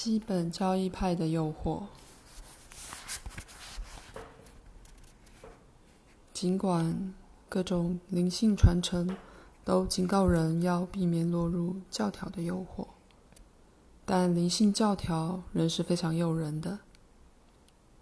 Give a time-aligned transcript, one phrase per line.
[0.00, 1.82] 基本教义派的诱惑。
[6.32, 7.12] 尽管
[7.48, 9.16] 各种灵性传承
[9.64, 12.86] 都警告人要避免落入教条的诱惑，
[14.04, 16.78] 但灵性教条仍是非常诱人的。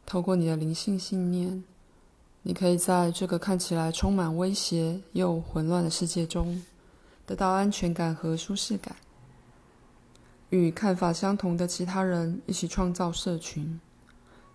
[0.05, 1.65] 透过你的灵性信念，
[2.43, 6.63] 你可以在这个看起来充满威胁又混乱的世界中，
[7.25, 8.95] 得到安全感和舒适感。
[10.51, 13.81] 与看法相同的其他人一起创造社群，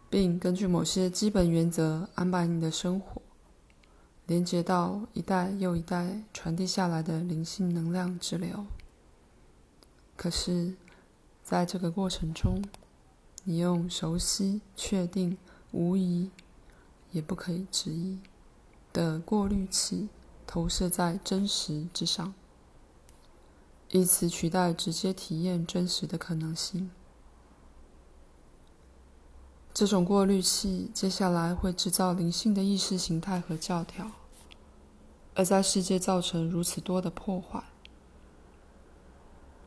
[0.09, 3.21] 并根据某些基本原则安排你的生活，
[4.25, 8.65] 连接到一代又一代传递下来的灵性能量之流。
[10.15, 10.75] 可是，
[11.43, 12.63] 在这个过程中，
[13.43, 15.37] 你用熟悉、确定、
[15.71, 16.29] 无疑，
[17.11, 18.19] 也不可以质疑
[18.93, 20.07] 的过滤器
[20.45, 22.33] 投射在真实之上。
[23.91, 26.89] 以此取代直接体验真实的可能性。
[29.73, 34.11] 这种过滤器接下来会制造灵性的意识形态和教条，
[35.35, 37.63] 而在世界造成如此多的破坏。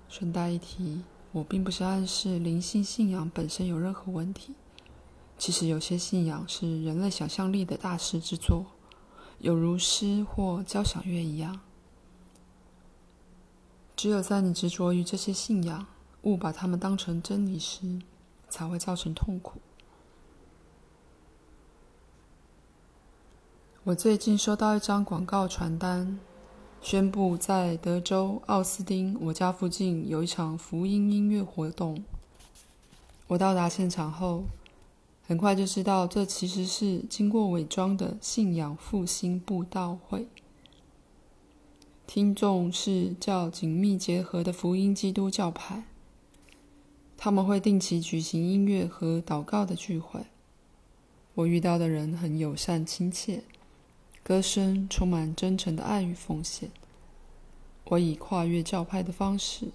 [0.09, 4.55] 顺带一提，我并不是暗示灵性信仰本身有任何问题。
[5.37, 8.67] 其实，有些信仰是人类想象力的大师之作，
[9.39, 11.61] 有如诗或交响乐一样。
[13.97, 15.87] 只有在你执着于这些信仰，
[16.23, 18.01] 误把它们当成真理时，
[18.49, 19.61] 才会造成痛苦。
[23.85, 26.19] 我最近收到一张广告传单，
[26.81, 32.03] 宣布在德州奥斯汀我家附近有一场福音音乐活动。
[33.27, 34.45] 我到达现场后，
[35.27, 40.27] 很快就知道这其实是经过伪装的信仰复兴布道会。
[42.07, 45.83] 听众是较紧密结合的福音基督教派，
[47.17, 50.21] 他们会定期举行音乐和祷告的聚会。
[51.35, 53.43] 我遇到的人很友善亲切，
[54.23, 56.71] 歌声充满真诚的爱与奉献。
[57.87, 59.69] 我以跨越教派的方式，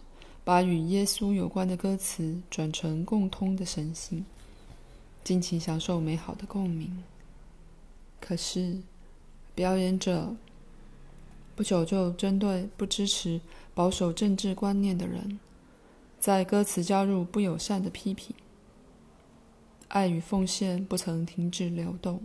[0.46, 4.24] 把与耶稣有关的歌词转成共通的神性，
[5.24, 7.04] 尽情享受美好的共鸣。
[8.22, 8.78] 可是，
[9.56, 10.36] 表演者。
[11.60, 13.42] 不久就针对不支持
[13.76, 15.42] 保守政治观念的人，
[16.18, 18.34] 在歌词加入不友善的批评。
[19.90, 22.24] 爱与奉献不曾停止流动，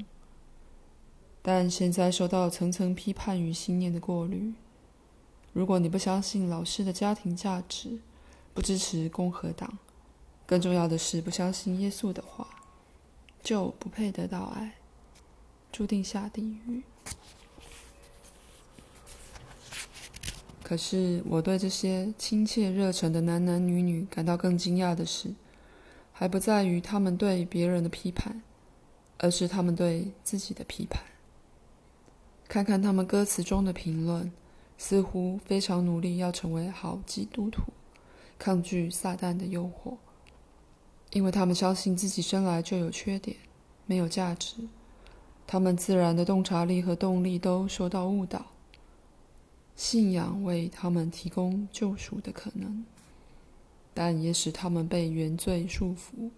[1.42, 4.54] 但现在受到层层批判与信念的过滤。
[5.52, 7.98] 如果你不相信老师的家庭价值，
[8.54, 9.76] 不支持共和党，
[10.46, 12.46] 更重要的是不相信耶稣的话，
[13.42, 14.76] 就不配得到爱，
[15.72, 16.84] 注定下地狱。
[20.64, 25.34] 可是，我对这些亲切热忱的男男女女感到更惊讶的是，
[26.10, 28.40] 还不在于他们对别人的批判，
[29.18, 31.02] 而是他们对自己的批判。
[32.48, 34.32] 看看他们歌词中的评论，
[34.78, 37.64] 似乎非常努力要成为好基督徒，
[38.38, 39.98] 抗拒撒旦的诱惑，
[41.12, 43.36] 因为他们相信自己生来就有缺点，
[43.84, 44.54] 没有价值，
[45.46, 48.46] 他们自然的洞察力和动力都受到误导。
[49.76, 52.84] 信仰为他们提供救赎的可能，
[53.92, 56.30] 但也使他们被原罪束缚。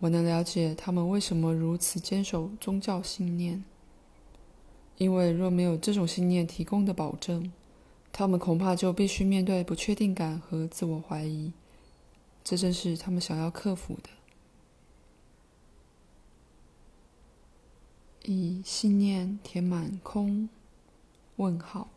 [0.00, 3.64] 我能了解他们为什么如此坚守宗教信念，
[4.98, 7.52] 因为若没有这种信念提供的保证，
[8.12, 11.52] 他们恐怕就必须面对不确定感和自我怀疑。
[12.42, 14.10] 这正是他们想要克服的。
[18.24, 20.48] 以信念填满空。
[21.40, 21.88] 问号。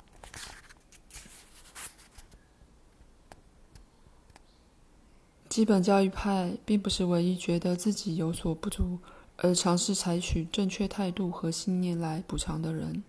[5.49, 8.97] 基本教育派并不是唯一觉得自己有所不足
[9.37, 13.03] 而尝试采取正确态度和信念来补偿的人。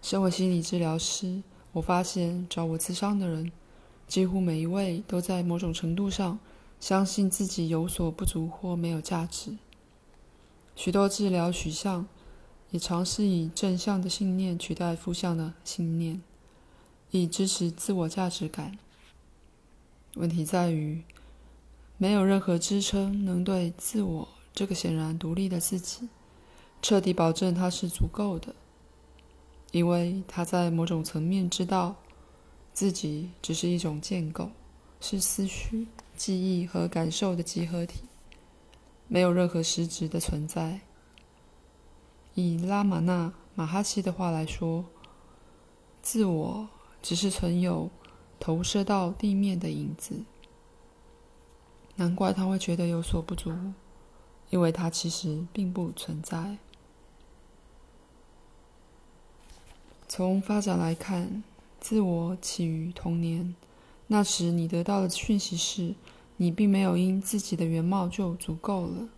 [0.00, 1.42] 身为心理治疗师，
[1.72, 3.50] 我发现找我咨商的人，
[4.06, 6.38] 几乎每一位都在某种程度上
[6.78, 9.56] 相信自己有所不足或没有价值。
[10.76, 12.06] 许多治疗取向。
[12.74, 16.20] 也尝试以正向的信念取代负向的信念，
[17.12, 18.76] 以支持自我价值感。
[20.14, 21.00] 问题在于，
[21.98, 26.08] 没有任何支撑能对自我这个显然独立的自己
[26.82, 28.52] 彻底保证它是足够的，
[29.70, 31.94] 因为他在某种层面知道
[32.72, 34.50] 自己只是一种建构，
[35.00, 35.86] 是思绪、
[36.16, 38.00] 记忆和感受的集合体，
[39.06, 40.80] 没有任何实质的存在。
[42.34, 44.84] 以拉玛那马哈西的话来说，
[46.02, 46.68] 自我
[47.00, 47.90] 只是存有
[48.40, 50.24] 投射到地面的影子。
[51.96, 53.52] 难怪他会觉得有所不足，
[54.50, 56.58] 因为它其实并不存在。
[60.08, 61.44] 从发展来看，
[61.80, 63.54] 自我起于童年，
[64.08, 65.94] 那时你得到的讯息是，
[66.36, 69.08] 你并没有因自己的原貌就足够了，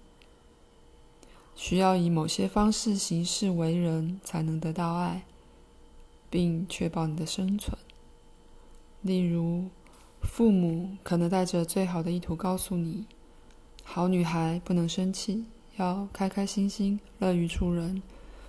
[1.56, 5.24] 需要以某些方式行事为人才能得到爱，
[6.28, 7.76] 并确保你的生存。
[9.00, 9.70] 例如，
[10.20, 13.06] 父母可能带着最好的意图告诉你
[13.82, 18.02] ：“好女孩不能生气，要开开心心、乐于助人；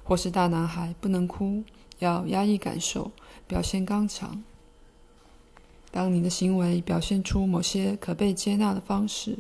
[0.03, 1.63] 或是大男孩不能哭，
[1.99, 3.11] 要压抑感受，
[3.47, 4.43] 表现刚强。”
[5.89, 9.37] 当你的行为表现出某些可被接纳的方式，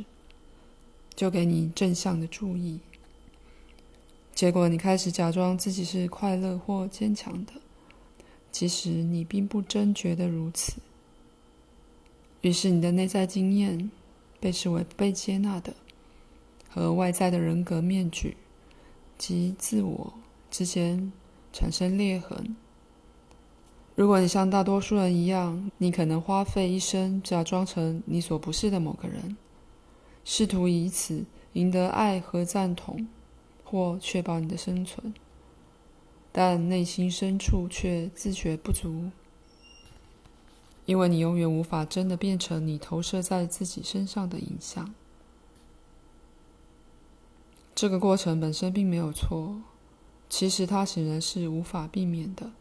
[1.13, 2.79] 就给你正向的注意。
[4.37, 7.53] 结果，你开始假装自己是快乐或坚强的，
[8.51, 10.73] 其实你并不真觉得如此。
[12.41, 13.89] 于是，你的内在经验
[14.39, 15.73] 被视为不被接纳的，
[16.69, 18.37] 和外在的人格面具
[19.17, 20.13] 及自我
[20.51, 21.11] 之间
[21.51, 22.55] 产生裂痕。
[23.95, 29.35] 如果你像大多数人一样，你可能花费一生假装成你所不是的某个人，
[30.23, 33.07] 试图以此赢得爱和赞同，
[33.69, 35.13] 或确保你的生存，
[36.31, 39.11] 但内心深处却自觉不足。
[40.85, 44.95] 因为你永远无法真的变成你投射在自己身上的影像。
[47.75, 49.61] 这个过程本身并没有错，
[50.29, 52.51] 其实它显然是无法避免的，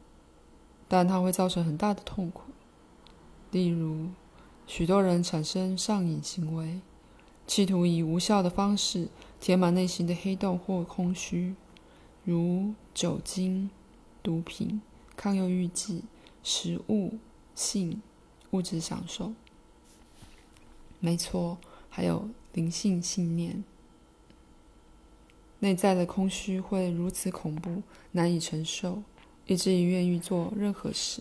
[0.88, 2.42] 但它会造成很大的痛苦。
[3.52, 4.08] 例如，
[4.66, 6.80] 许多人产生上瘾行为，
[7.46, 9.06] 企图以无效的方式
[9.40, 11.54] 填满内心的黑洞或空虚，
[12.24, 13.70] 如酒精、
[14.22, 14.80] 毒品、
[15.16, 16.04] 抗忧郁剂、
[16.42, 17.18] 食物、
[17.54, 18.00] 性。
[18.52, 19.34] 物质享受，
[21.00, 21.58] 没错，
[21.90, 23.64] 还有灵性信念。
[25.58, 29.02] 内在的空虚会如此恐怖、难以承受，
[29.46, 31.20] 以至于愿意做任何事，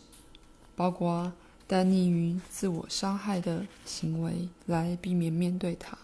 [0.75, 1.33] 包括
[1.67, 5.97] 耽溺于自我伤害的行为，来避免面对它。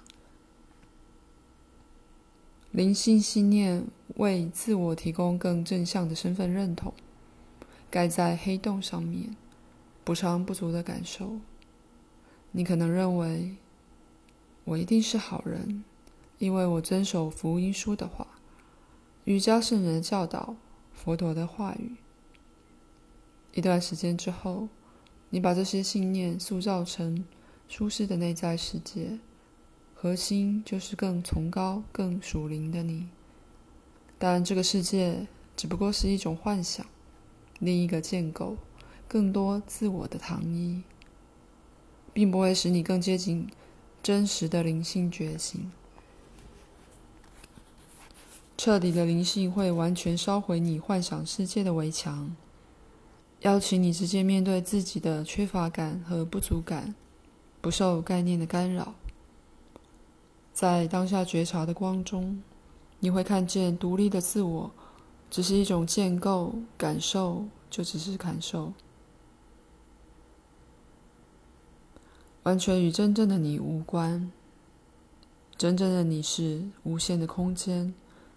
[2.71, 3.85] 灵性信念
[4.15, 6.93] 为自我提供更正向的身份认同，
[7.89, 9.35] 盖在黑洞上面。
[10.03, 11.39] 补偿不足的感受，
[12.51, 13.55] 你可能认为
[14.63, 15.83] 我一定是好人，
[16.39, 18.25] 因为我遵守福音书的话、
[19.25, 20.55] 瑜伽圣人的教导、
[20.91, 21.97] 佛陀的话语。
[23.53, 24.69] 一段时间之后，
[25.29, 27.23] 你把这些信念塑造成
[27.67, 29.19] 舒适的内在世界，
[30.01, 33.07] 核心就是更崇高、更属灵的你。
[34.17, 36.83] 但这个世界只不过是一种幻想，
[37.59, 38.57] 另一个建构。
[39.07, 40.81] 更多自我的糖衣，
[42.13, 43.47] 并不会使你更接近
[44.01, 45.71] 真实的灵性觉醒。
[48.57, 52.35] 彻底的灵性会完全烧毁你幻想世界的围墙，
[53.41, 56.95] 邀请你直接面对自己的缺乏感和不足感，
[57.61, 58.95] 不受概念的干扰。
[60.61, 62.39] 在当下觉察的光中，
[62.99, 64.69] 你会看见独立的自我
[65.27, 68.71] 只是一种建构，感受就只是感受。
[72.43, 74.31] 完全与真正的你无关。
[75.57, 77.91] 真正的你是无限的空间，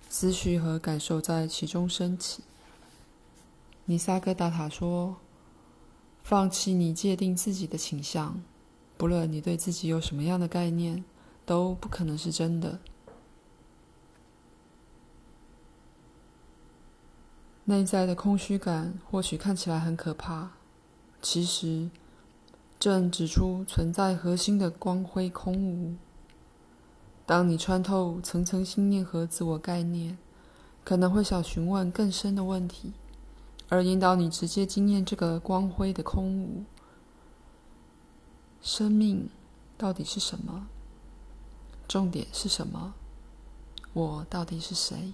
[0.09, 2.43] 思绪和感受在其中升起。
[3.85, 5.17] 尼萨格达塔说
[6.25, 8.43] ：“放弃你界定自己的倾向，
[8.97, 11.05] 不论你对自己有什么样的概念，
[11.45, 12.79] 都不可能是真的。”
[17.67, 20.51] 内在的空虚感或许看起来很可怕，
[21.21, 21.91] 其实。
[22.77, 25.95] 正指出存在核心的光辉空无。
[27.25, 30.19] 当你穿透层层信念和自我概念，
[30.85, 32.93] 可能会想询问更深的问题，
[33.71, 36.65] 而引导你直接经验这个光辉的空无。
[38.61, 39.31] 生命
[39.79, 40.67] 到底是什么？
[41.87, 42.95] 重点是什么？
[43.93, 45.13] 我到底是谁？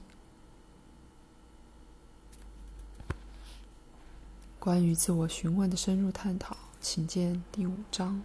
[4.59, 6.57] 关于自我询问的深入探讨。
[6.83, 8.23] 请见第五章。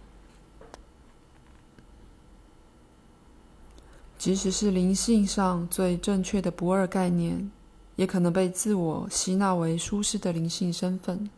[4.16, 7.50] 即使是灵性上最正确的不二概念，
[7.96, 11.28] 也可能被自我吸纳为舒适的灵性身份。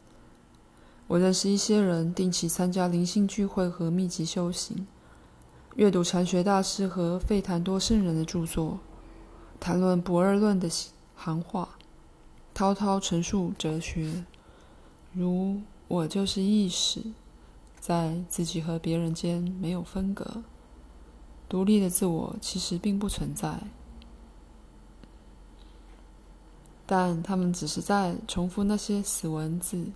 [1.08, 4.86] 我认识一些人，定期参加灵性聚会和密集修行，
[5.78, 8.80] 阅读禅学大师和费檀多圣人的著作，
[9.60, 11.78] 谈论不二论的行话，
[12.52, 14.24] 滔滔陈述哲学，
[15.12, 15.60] 如。
[15.86, 17.00] 我就是意识，
[17.78, 20.42] 在自己和别人间没有分隔。
[21.48, 23.62] 独立的自我其实并不存在，
[26.84, 29.92] 但他们只是在重复那些死文字，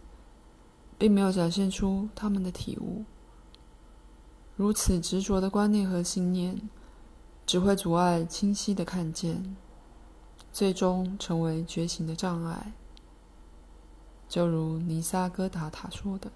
[0.97, 3.05] 并没有展现出他们的体悟。
[4.56, 6.68] 如此执着的观念和信念，
[7.47, 9.56] 只会阻碍清晰的看见，
[10.52, 12.73] 最终成为觉醒的障碍。
[14.28, 16.30] 就如尼萨戈达塔说的：“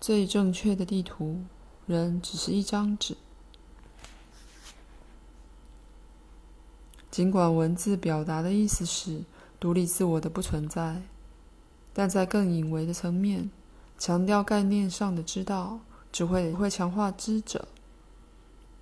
[0.00, 1.42] 最正确的地图，
[1.86, 3.16] 仍只是一张纸。”
[7.10, 9.24] 尽管文字表达的意思是
[9.58, 11.02] 独立自我的不存在，
[11.92, 13.50] 但在更隐微的层面，
[13.98, 15.80] 强调概念上的知道，
[16.12, 17.68] 只会会强化知者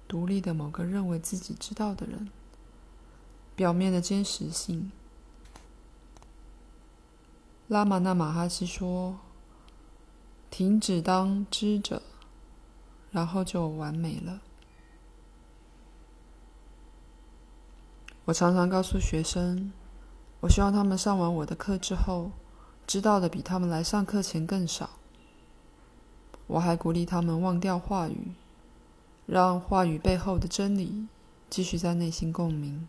[0.06, 2.30] 独立的某个认为自己知道的人
[3.54, 4.90] 表面的坚实性。
[7.68, 9.18] 拉玛那马哈西说
[10.48, 12.02] ：“停止当知者，
[13.10, 14.40] 然后就完美了。”
[18.24, 19.70] 我常常告诉学生，
[20.40, 22.30] 我希望他们上完我的课之后，
[22.86, 24.88] 知道的比他们来上课前更少。
[26.48, 28.32] 我还鼓励他们忘掉话语，
[29.26, 31.06] 让话语背后的真理
[31.48, 32.88] 继续在内心共鸣，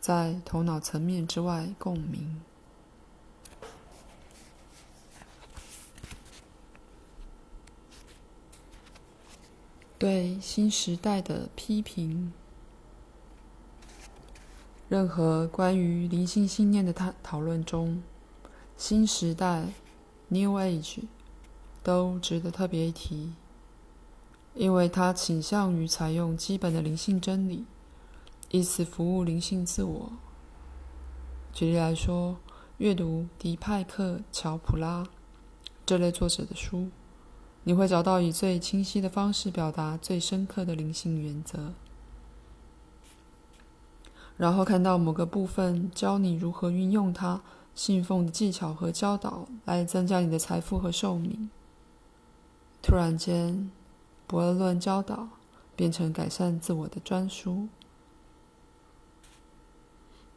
[0.00, 2.42] 在头脑层面之外共鸣。
[9.98, 12.32] 对新时代的批评。
[14.88, 18.02] 任何关于灵性信念的讨讨论中，
[18.76, 19.68] 新时代
[20.28, 21.04] （New Age）
[21.86, 23.32] 都值得特别提，
[24.54, 27.64] 因为它倾向于采用基本的灵性真理，
[28.50, 30.10] 以此服务灵性自我。
[31.52, 32.38] 举例来说，
[32.78, 35.06] 阅读迪派克·乔普拉
[35.86, 36.88] 这类作者的书，
[37.62, 41.72] 你会找到以最清晰的方式表达最深刻的灵性原则。
[44.36, 47.40] 然后看到某个部分教你如何运用它，
[47.76, 51.48] 信奉的技巧和教导来增加你的财富和寿命。
[52.86, 53.68] 突然间，
[54.28, 55.28] 博尔论教导
[55.74, 57.66] 变成改善自我的专书。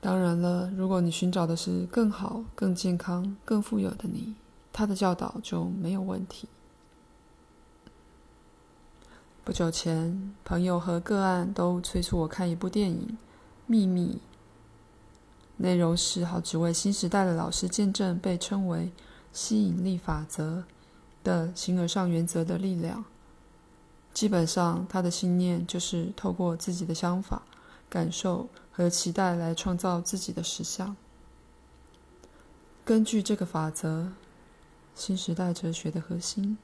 [0.02, 4.34] 当然了，如果你寻找的是更好、更健康、更富有的你，
[4.74, 6.50] 他的教导就没有问题。
[9.44, 13.16] 不久前，朋友和个案都催促我看一部电影。
[13.68, 14.20] 秘密
[15.58, 18.92] 内容是好几位新时代的老师见证被称为
[19.32, 20.64] 吸引力法则
[21.24, 23.04] 的形而上原则的力量。
[24.14, 27.42] 基本上，他的信念就是透过自己的想法、
[27.88, 30.96] 感受和期待来创造自己的实相。
[32.84, 34.12] 根据这个法则，
[34.96, 36.58] 新时代哲学的核心：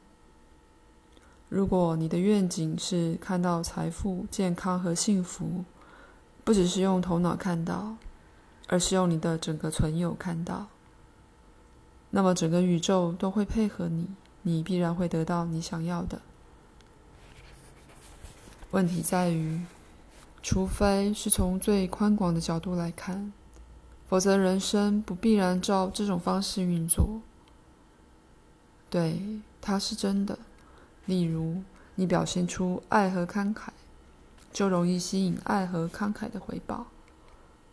[1.48, 5.64] 如果你的愿景是看到财富、健康和幸福，
[6.44, 7.96] 不只是用头脑看到，
[8.68, 10.68] 而是用你的整个存有看到。
[12.10, 14.08] 那么整个宇宙都会配合你，
[14.46, 16.22] 你必然会得到你想要的。
[18.70, 19.66] 问题在于，
[20.44, 23.34] 除非是从最宽广的角度来看，
[24.08, 27.20] 否则人生不必然照这种方式运作。
[28.90, 29.20] 对，
[29.60, 30.38] 它是真的。
[31.06, 31.64] 例如，
[31.96, 33.70] 你表现出爱和慷慨。
[34.54, 36.86] 就容易吸引爱和慷慨的回报，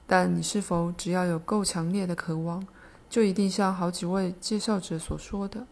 [0.05, 2.67] 但你是否只要有够强烈的渴望，
[3.09, 5.65] 就一定像好几位介绍者所说的，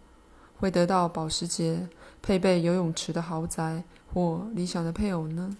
[0.61, 1.89] 会得到保时捷、
[2.21, 5.57] 配备游泳池的豪宅或理想的配偶呢？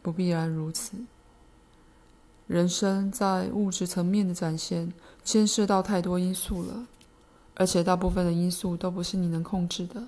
[0.00, 0.92] 不必然如此。
[2.46, 4.92] 人生在物质层面的展现，
[5.24, 6.86] 牵涉到太多因素了，
[7.54, 10.04] 而且大部分的因素都不是你能控制的，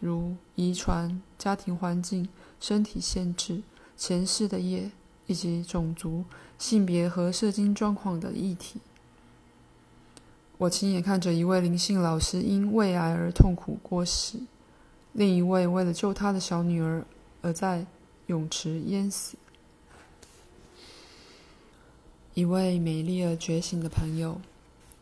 [0.00, 2.28] 如遗传、家庭环境。
[2.60, 3.62] 身体限制、
[3.94, 4.90] 前世的业，
[5.26, 6.24] 以及种族、
[6.58, 8.80] 性别和社经状况的议题。
[10.56, 14.38] 我亲眼看着一位灵性老师因胃癌而痛苦过世，
[15.12, 17.04] 另一位为了救他的小女儿
[17.42, 17.84] 而在
[18.26, 19.36] 泳池淹死。
[22.34, 24.40] 一位美丽而觉醒的朋友，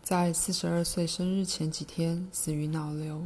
[0.03, 3.23] 在四十二岁生日前几天死于脑瘤。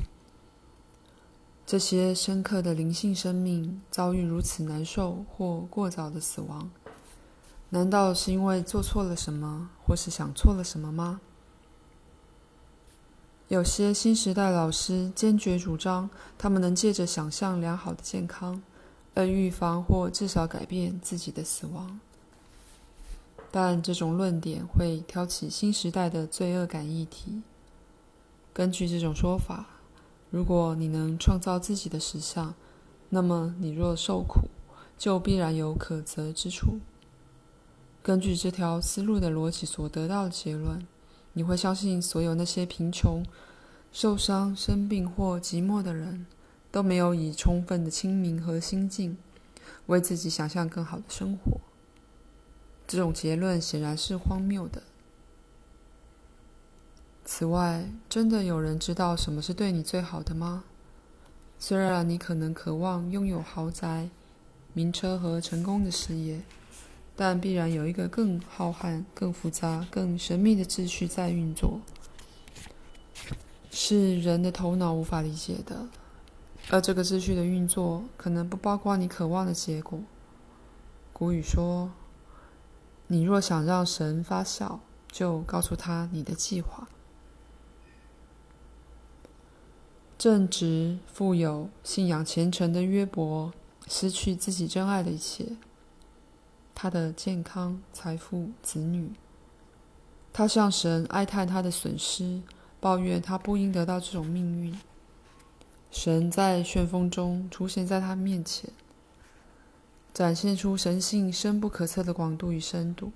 [1.64, 6.70] 这些深刻的灵性生命遭遇如此难受或过早的死亡，
[7.70, 11.20] 难道是因为做错了什么，或是想错了什么吗？
[13.48, 18.60] 有些新时代老师坚决主张，他们能借着想象良好的健康，
[19.14, 22.00] 而预防或至少改变自己的死亡。
[23.52, 27.40] 但这种论点会挑起新时代的罪恶感议题。
[28.52, 29.66] 根据这种说法，
[30.30, 32.52] 如果你能创造自己的实相，
[33.10, 34.48] 那么你若受苦，
[34.98, 36.80] 就必然有可责之处。
[38.02, 40.84] 根据这条思路的逻辑所得到的结论，
[41.36, 43.22] 你会相信所有那些贫穷、
[43.92, 46.24] 受伤、生病或寂寞的人，
[46.72, 49.18] 都没有以充分的清明和心境，
[49.84, 51.60] 为自己想象更好的生活。
[52.88, 54.82] 这种结论显然是荒谬的。
[57.26, 60.64] 此外，真的有人知道什么是对你最好的吗？
[61.58, 64.08] 虽然你可能渴望拥有豪宅、
[64.72, 66.40] 名车和成功的事业。
[67.16, 71.80] 但必然有一个更浩瀚、更复杂、更神秘的秩序在运作，
[73.70, 75.86] 是人的头脑无法理解的。
[76.68, 80.00] 而这个秩序的运作，可能不包括你渴望的结果。
[81.12, 81.90] 古语说
[83.08, 84.80] ：“你若想让神发笑，
[85.10, 86.86] 就告诉他你的计划。”
[90.18, 93.52] 正直、富有、信仰虔诚的约伯，
[93.86, 95.56] 失去自己珍爱的一切。
[96.78, 99.10] 他的健康、财富、子女，
[100.30, 102.42] 他向神哀叹他的损失，
[102.78, 104.78] 抱怨他不应得到这种命运。
[105.90, 108.70] 神在旋风中出现在他面前，
[110.12, 113.10] 展现出神性深不可测的广度与深度。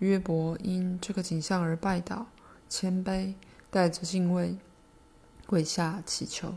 [0.00, 2.26] 约伯因这个景象而拜倒，
[2.68, 3.34] 谦卑，
[3.70, 4.58] 带着敬畏，
[5.46, 6.52] 跪下祈求。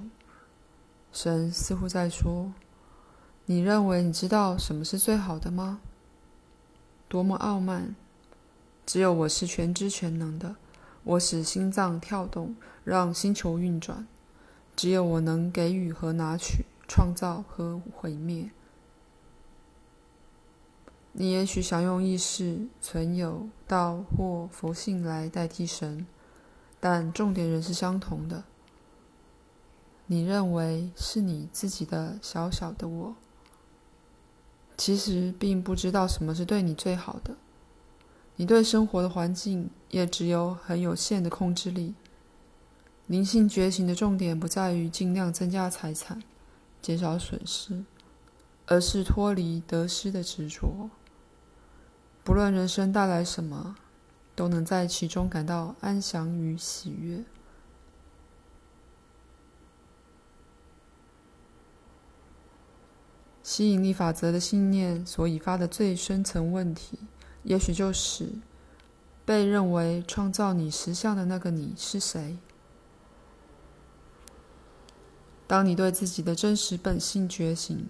[1.14, 2.52] 神似乎在说
[3.46, 5.80] ：“你认为你知道什么是最好的吗？”
[7.08, 7.96] 多么傲慢！
[8.86, 10.56] 只有我是全知全能的，
[11.04, 14.08] 我使心脏跳动，让星球运转。
[14.76, 18.52] 只有我能给予和拿取，创造和毁灭。
[21.14, 26.06] 你也许想用意识、存有、道或佛性来代替神，
[26.80, 28.44] 但重点仍是相同的。
[30.06, 33.16] 你认为是你自己的小小的我。
[34.78, 37.36] 其实并不知道什么是对你最好的，
[38.36, 41.96] 你对生活的环境也只有很有限的控制力。
[43.08, 46.22] 灵性觉醒的重点不在于尽量增加财产、
[46.82, 47.84] 减少损失，
[48.68, 50.90] 而是脱离得失的执着。
[52.24, 53.78] 不论人生带来什么，
[54.36, 57.24] 都能在其中感到安详与喜悦。
[63.48, 67.00] 吸引力法则的信念所引发的最深层问题，
[67.44, 68.28] 也许就是
[69.24, 72.38] 被认为创造你实相的那个你是谁？
[75.48, 77.88] 当你对自己的真实本性觉醒，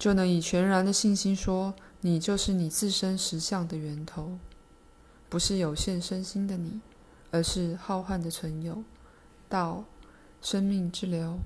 [0.00, 4.36] 就能以全然的信心说，你就是你自身实相的源头，
[5.28, 6.80] 不是有限身心的你，
[7.30, 8.82] 而是浩瀚的存有、
[9.48, 9.84] 道、
[10.40, 11.38] 生命之流，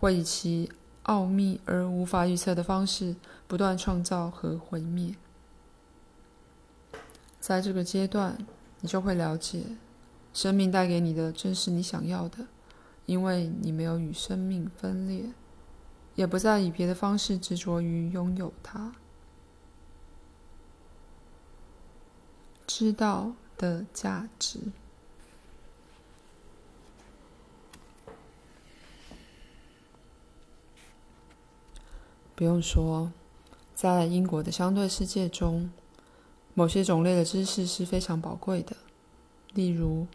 [0.00, 0.68] 会以其
[1.04, 5.14] 奥秘而无法预测的方式，不断创造和毁灭。
[7.38, 8.38] 在这个阶段，
[8.80, 9.64] 你就会了解，
[10.32, 12.46] 生命带给你的正是你想要的，
[13.04, 15.26] 因为你没有与生命分裂，
[16.14, 18.94] 也不再以别的方式执着于拥有它。
[22.66, 24.58] 知道的价值。
[32.34, 33.12] 不用说，
[33.74, 35.70] 在英国的相对世界中，
[36.52, 38.76] 某些种类的知识是非常宝贵的。
[39.52, 40.06] 例如，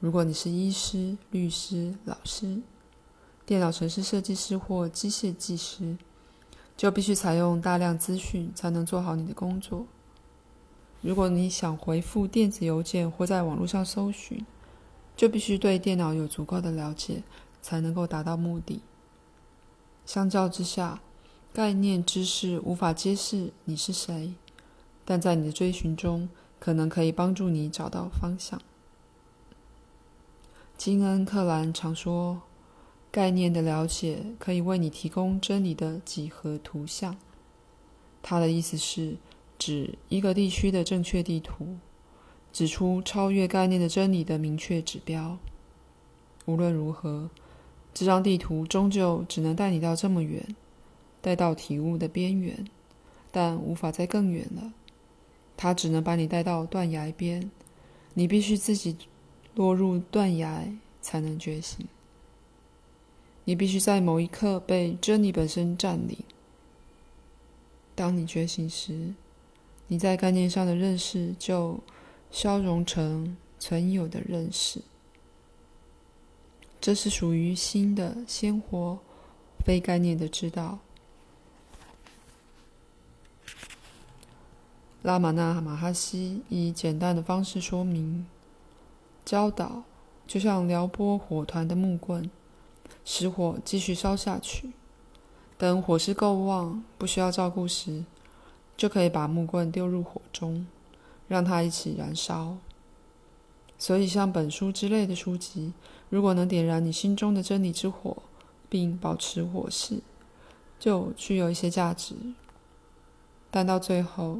[0.00, 2.60] 如果你是医师、律师、老师、
[3.46, 5.96] 电脑程式设计师或机械技师，
[6.76, 9.86] 就必须采用大量资讯才能做好你的工作。
[11.02, 14.44] 如果你想回复电子邮件或在网络上搜寻，
[15.14, 17.22] 就必须对电脑有足够的了解，
[17.62, 18.82] 才能够达到目的。
[20.04, 21.00] 相较之下，
[21.54, 24.34] 概念知识无法揭示你是谁，
[25.04, 28.60] 但在你的追寻中，可能可以帮助你找到方向。
[30.76, 32.42] 金恩·克兰常说，
[33.12, 37.16] 概念的了解可以为你提供真理的几何图像。
[38.20, 39.16] 他的意思是
[39.56, 41.76] 指一个地区的正确地图，
[42.52, 45.38] 指出超越概念的真理的明确指标。
[46.46, 47.30] 无论如何，
[47.94, 50.44] 这张地图终究只能带你到这么远。
[51.24, 52.66] 带到体悟的边缘，
[53.32, 54.74] 但无法再更远了。
[55.56, 57.50] 它只能把你带到断崖边，
[58.12, 58.94] 你必须自己
[59.54, 60.68] 落入断崖
[61.00, 61.88] 才能觉醒。
[63.46, 66.18] 你必须在某一刻被真理本身占领。
[67.94, 69.14] 当你觉醒时，
[69.88, 71.80] 你在概念上的认识就
[72.30, 74.82] 消融成存有的认识。
[76.82, 78.98] 这是属于新的鲜活、
[79.64, 80.80] 非概念的知道。
[85.04, 88.24] 拉玛那马哈希以简单的方式说明：
[89.22, 89.82] 教导
[90.26, 92.30] 就像撩拨火团的木棍，
[93.04, 94.72] 使火继续烧下去。
[95.58, 98.06] 等火势够旺，不需要照顾时，
[98.78, 100.66] 就可以把木棍丢入火中，
[101.28, 102.56] 让它一起燃烧。
[103.76, 105.74] 所以，像本书之类的书籍，
[106.08, 108.22] 如果能点燃你心中的真理之火，
[108.70, 110.00] 并保持火势，
[110.78, 112.14] 就具有一些价值。
[113.50, 114.38] 但到最后，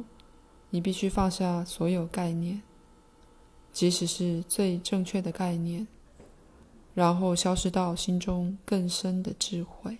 [0.75, 2.61] 你必须放下所有概念，
[3.71, 5.87] 即使是最正确的概念，
[6.93, 9.97] 然后消失到心中更深的智慧。